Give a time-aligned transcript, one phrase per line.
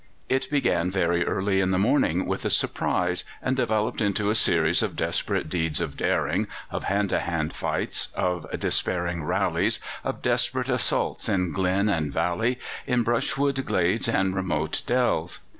[0.29, 4.81] It began very early in the morning with a surprise, and developed into a series
[4.81, 10.69] of desperate deeds of daring, of hand to hand fights, of despairing rallies, of desperate
[10.69, 15.41] assaults in glen and valley, in brushwood glades and remote dells.